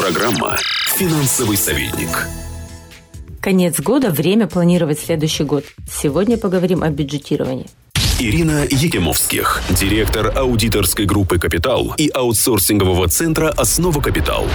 [0.00, 0.56] Программа
[0.96, 2.26] «Финансовый советник».
[3.42, 5.64] Конец года– время планировать следующий год.
[5.92, 7.66] Сегодня поговорим о бюджетировании.
[8.18, 14.46] Ирина Егемовских, директор аудиторской группы «Капитал» и аутсорсингового центра «Основа Капитал».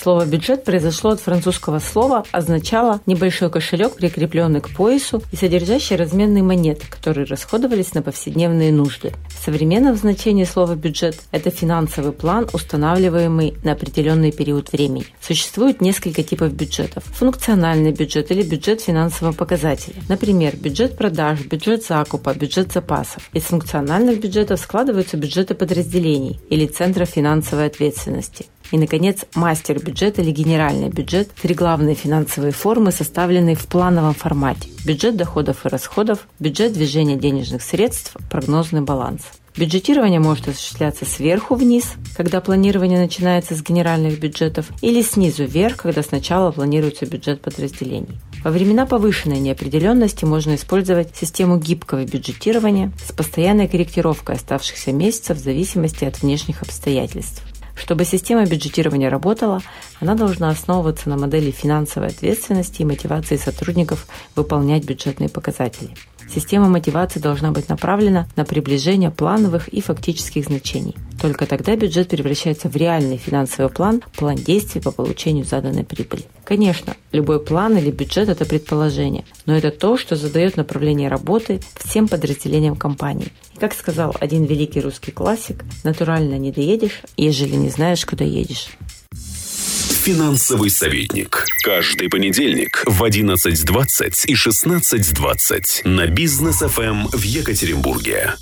[0.00, 6.42] Слово «бюджет» произошло от французского слова, означало небольшой кошелек, прикрепленный к поясу и содержащий разменные
[6.42, 9.12] монеты, которые расходовались на повседневные нужды.
[9.28, 15.04] В современном значении слова «бюджет»– это финансовый план, устанавливаемый на определенный период времени.
[15.20, 17.04] Существует несколько типов бюджетов.
[17.04, 19.96] Функциональный бюджет или бюджет финансового показателя.
[20.08, 23.28] Например, бюджет продаж, бюджет закупа, бюджет запасов.
[23.34, 28.46] Из функциональных бюджетов складываются бюджеты подразделений или центров финансовой ответственности.
[28.70, 34.68] И, наконец, мастер бюджет или генеральный бюджет– три главные финансовые формы, составленные в плановом формате.
[34.84, 39.22] Бюджет доходов и расходов, бюджет движения денежных средств, прогнозный баланс.
[39.56, 46.02] Бюджетирование может осуществляться сверху вниз, когда планирование начинается с генеральных бюджетов, или снизу вверх, когда
[46.02, 48.20] сначала планируется бюджет подразделений.
[48.44, 55.42] Во времена повышенной неопределенности можно использовать систему гибкого бюджетирования с постоянной корректировкой оставшихся месяцев в
[55.42, 57.42] зависимости от внешних обстоятельств.
[57.80, 59.62] Чтобы система бюджетирования работала,
[60.00, 65.88] она должна основываться на модели финансовой ответственности и мотивации сотрудников выполнять бюджетные показатели.
[66.32, 70.94] Система мотивации должна быть направлена на приближение плановых и фактических значений.
[71.20, 76.24] Только тогда бюджет превращается в реальный финансовый план, план действий по получению заданной прибыли.
[76.44, 82.08] Конечно, любой план или бюджет– это предположение, но это то, что задает направление работы всем
[82.08, 83.28] подразделениям компании.
[83.54, 88.68] И как сказал один великий русский классик, натурально не доедешь, ежели не знаешь, куда едешь.
[89.12, 91.44] Финансовый советник.
[91.62, 98.34] Каждый понедельник в 11.20 и 16.20 на бизнес ФМ в Екатеринбурге.